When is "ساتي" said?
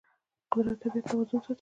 1.45-1.49